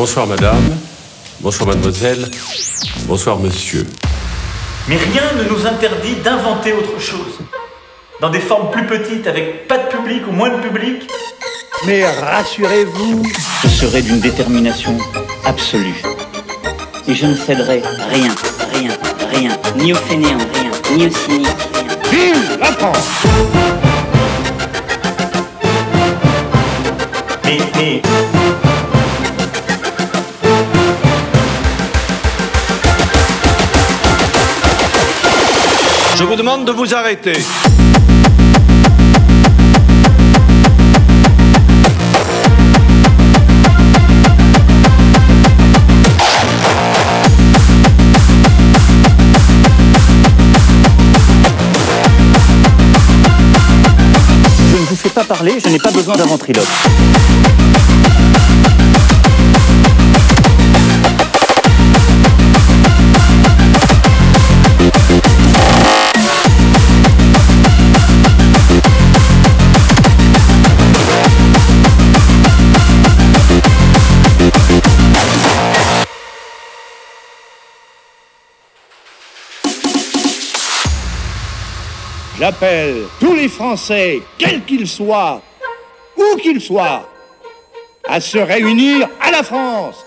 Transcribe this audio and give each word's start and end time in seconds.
Bonsoir 0.00 0.26
madame, 0.26 0.78
bonsoir 1.40 1.68
mademoiselle, 1.68 2.26
bonsoir 3.06 3.38
monsieur. 3.38 3.86
Mais 4.88 4.96
rien 4.96 5.24
ne 5.36 5.42
nous 5.50 5.66
interdit 5.66 6.14
d'inventer 6.24 6.72
autre 6.72 6.98
chose. 6.98 7.38
Dans 8.18 8.30
des 8.30 8.40
formes 8.40 8.70
plus 8.70 8.86
petites, 8.86 9.26
avec 9.26 9.68
pas 9.68 9.76
de 9.76 9.88
public 9.88 10.22
ou 10.26 10.32
moins 10.32 10.48
de 10.56 10.62
public. 10.62 11.06
Mais 11.86 12.06
rassurez-vous, 12.06 13.24
je 13.62 13.68
serai 13.68 14.00
d'une 14.00 14.20
détermination 14.20 14.96
absolue. 15.44 16.02
Et 17.06 17.14
je 17.14 17.26
ne 17.26 17.34
céderai 17.34 17.82
rien, 18.08 18.34
rien, 18.72 18.96
rien, 19.30 19.50
ni 19.76 19.92
au 19.92 19.96
fainéant, 19.96 20.38
rien, 20.54 20.96
ni 20.96 21.08
au 21.08 21.10
cynique, 21.10 21.48
rien. 22.10 22.32
vive 22.32 22.58
la 22.58 22.72
France 22.72 23.06
Mais, 27.44 27.58
mais 27.76 28.39
Je 36.20 36.24
vous 36.26 36.36
demande 36.36 36.66
de 36.66 36.72
vous 36.72 36.94
arrêter. 36.94 37.32
Je 37.32 37.38
ne 54.76 54.84
vous 54.84 54.94
fais 54.94 55.08
pas 55.08 55.24
parler, 55.24 55.58
je 55.58 55.70
n'ai 55.70 55.78
pas 55.78 55.90
besoin 55.90 56.16
d'un 56.16 56.26
ventriloque. 56.26 56.66
J'appelle 82.50 83.04
tous 83.20 83.36
les 83.36 83.46
Français, 83.46 84.20
quels 84.36 84.64
qu'ils 84.64 84.88
soient, 84.88 85.40
où 86.16 86.36
qu'ils 86.38 86.60
soient, 86.60 87.08
à 88.08 88.20
se 88.20 88.38
réunir 88.38 89.08
à 89.20 89.30
la 89.30 89.44
France. 89.44 90.04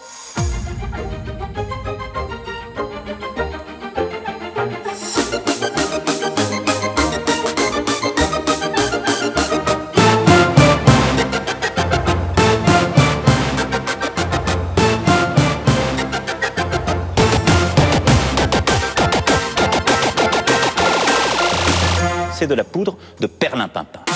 De 22.47 22.55
la 22.55 22.63
poudre 22.63 22.97
de 23.19 23.27
perlimpinpin. 23.27 24.12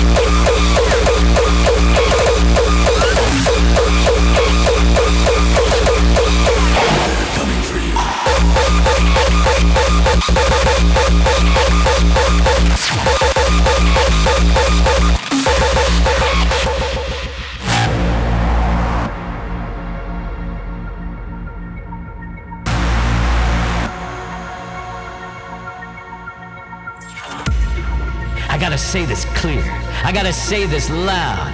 say 28.91 29.05
this 29.05 29.23
clear. 29.39 29.63
I 30.03 30.11
gotta 30.13 30.33
say 30.33 30.65
this 30.65 30.89
loud. 30.89 31.53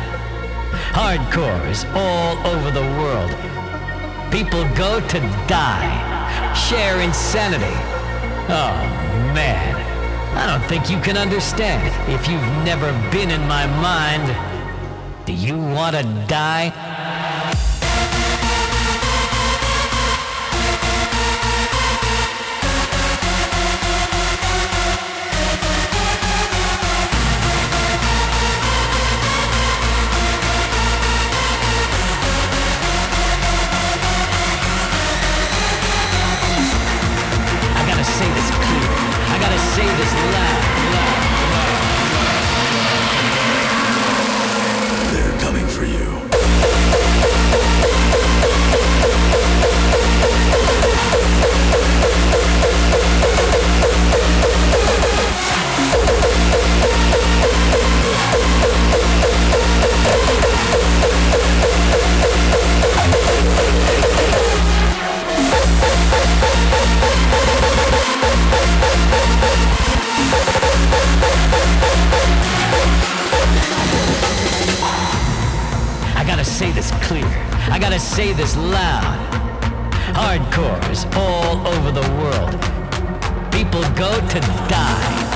Hardcore 0.89 1.69
is 1.69 1.85
all 1.93 2.35
over 2.47 2.71
the 2.71 2.81
world. 2.97 3.29
People 4.31 4.63
go 4.73 4.99
to 4.99 5.19
die, 5.45 6.53
share 6.55 6.99
insanity. 6.99 7.77
Oh, 8.49 8.73
man. 9.37 9.75
I 10.35 10.47
don't 10.47 10.67
think 10.67 10.89
you 10.89 10.99
can 10.99 11.15
understand. 11.15 11.85
If 12.11 12.27
you've 12.27 12.41
never 12.65 12.91
been 13.11 13.29
in 13.29 13.41
my 13.41 13.67
mind, 13.67 14.25
do 15.27 15.33
you 15.33 15.57
want 15.59 15.95
to 15.95 16.01
die? 16.27 16.73
I 77.77 77.79
gotta 77.79 77.99
say 77.99 78.33
this 78.33 78.57
loud. 78.57 79.19
Hardcores 80.15 81.05
all 81.15 81.67
over 81.67 81.91
the 81.91 82.01
world. 82.17 83.51
People 83.51 83.83
go 83.93 84.19
to 84.19 84.39
die. 84.67 85.26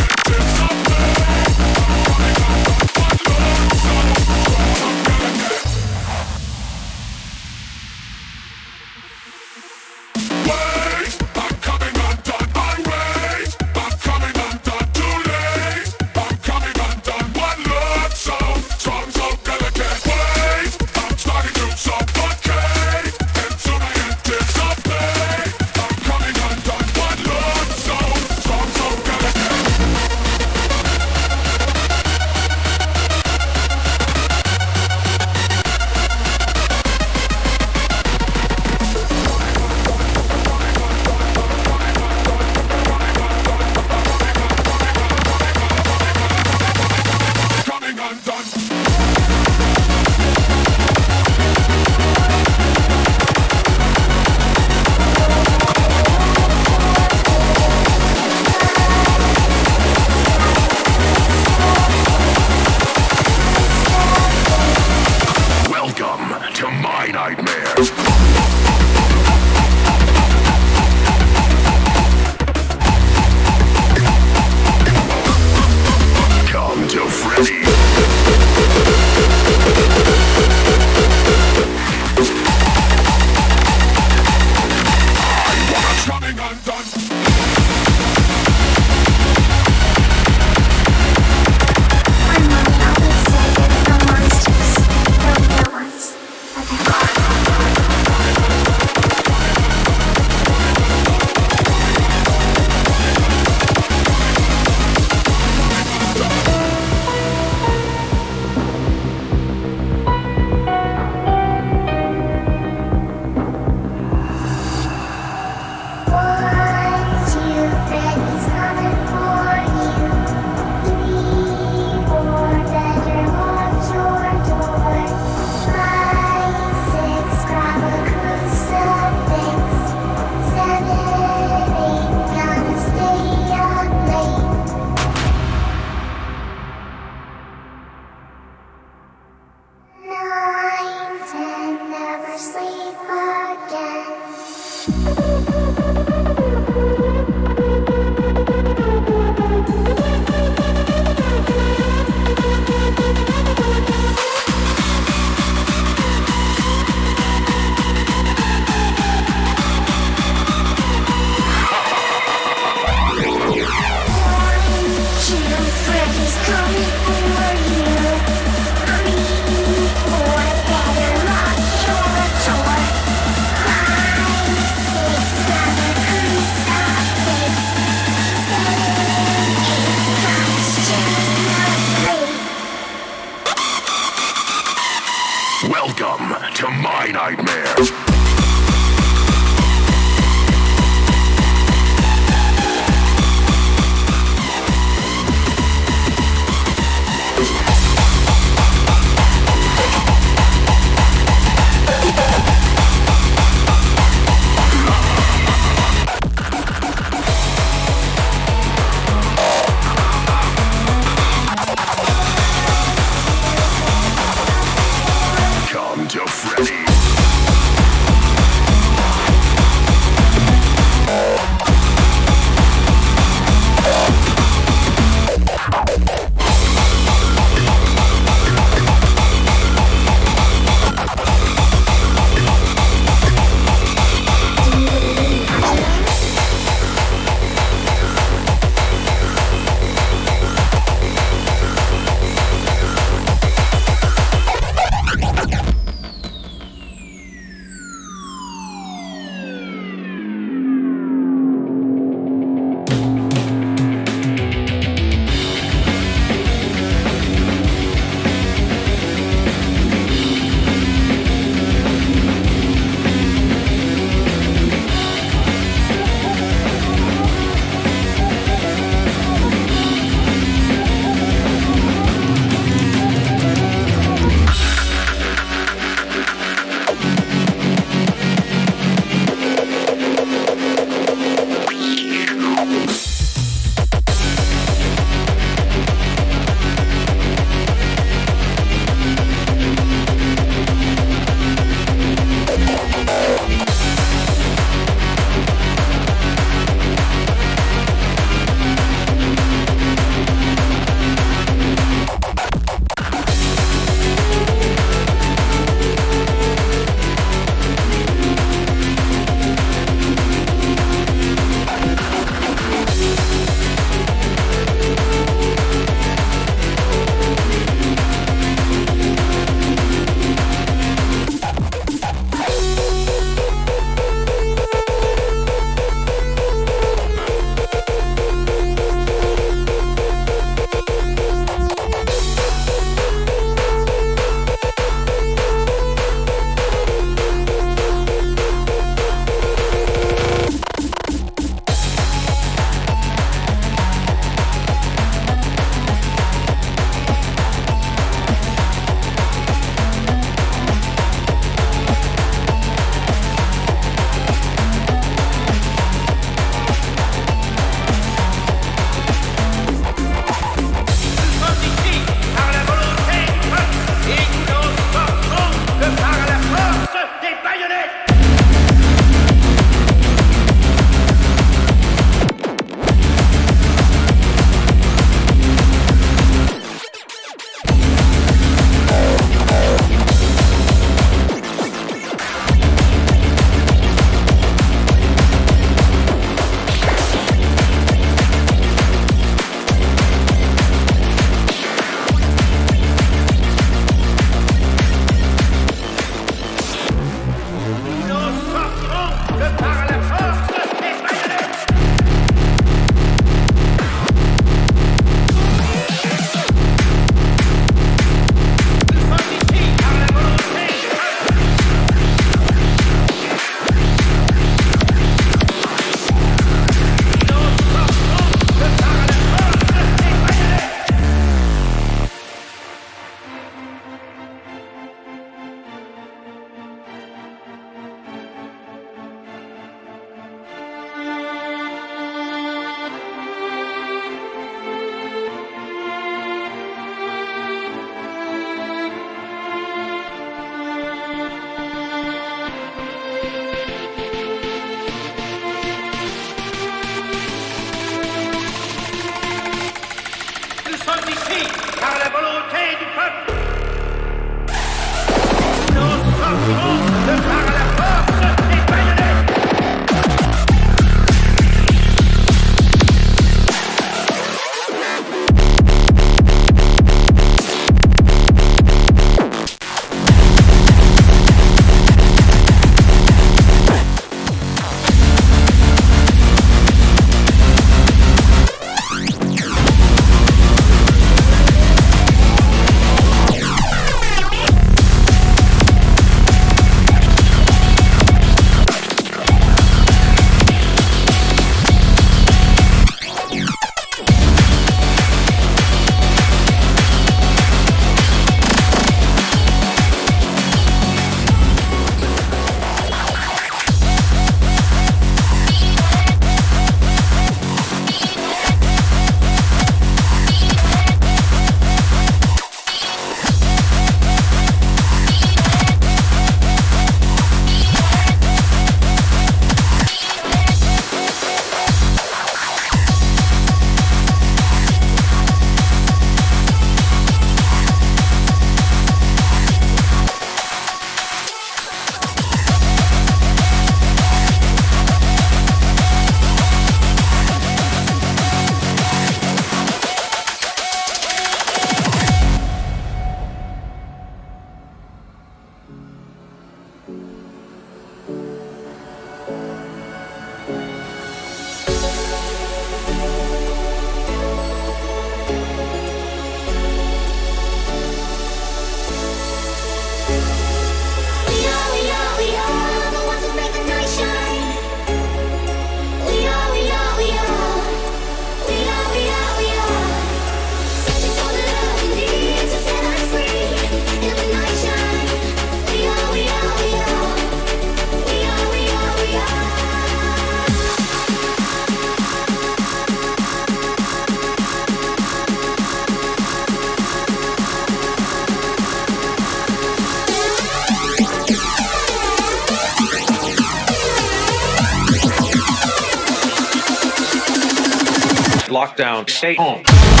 Lockdown. 598.51 599.09
Stay 599.09 599.35
home. 599.35 600.00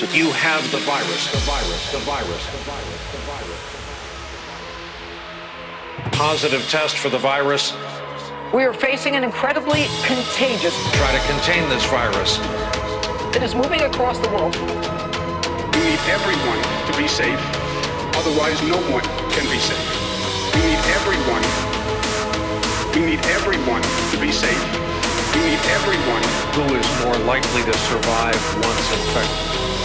Virus. 0.00 0.14
It's 0.14 0.16
You 0.16 0.32
have 0.32 0.70
the 0.70 0.78
virus. 0.78 1.30
The 1.32 1.38
virus. 1.38 1.92
The 1.92 1.98
virus. 1.98 2.46
The 2.46 2.58
virus. 2.64 3.12
The 3.12 3.18
virus. 3.18 3.60
Positive 6.12 6.68
test 6.68 6.96
for 6.96 7.08
the 7.08 7.18
virus. 7.18 7.72
We 8.54 8.64
are 8.64 8.72
facing 8.72 9.16
an 9.16 9.24
incredibly 9.24 9.86
contagious 10.04 10.74
Try 10.92 11.12
to 11.12 11.20
contain 11.32 11.68
this 11.68 11.84
virus. 11.86 12.38
It 13.34 13.42
is 13.42 13.54
moving 13.54 13.82
across 13.82 14.18
the 14.18 14.28
world. 14.30 14.54
We 15.74 15.80
need 15.82 16.00
everyone 16.08 16.62
to 16.90 16.96
be 16.96 17.08
safe. 17.08 17.40
Otherwise, 18.16 18.62
no 18.62 18.78
one 18.92 19.04
can 19.34 19.44
be 19.50 19.58
safe. 19.58 20.54
We 20.54 20.60
need 20.62 20.80
everyone. 20.96 21.44
We 22.94 23.00
need 23.04 23.20
everyone 23.36 23.82
to 23.82 24.16
be 24.20 24.32
safe. 24.32 24.64
We 25.34 25.40
need 25.42 25.60
everyone. 25.76 26.22
Who 26.56 26.64
is 26.74 26.86
more 27.04 27.18
likely 27.26 27.62
to 27.64 27.74
survive 27.76 28.40
once 28.64 28.92
infected? 28.92 29.75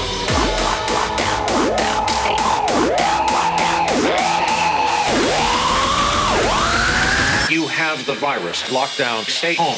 You 7.50 7.68
have 7.68 8.06
the 8.06 8.16
virus. 8.16 8.64
Lockdown. 8.64 9.30
Stay 9.30 9.56
home. 9.56 9.78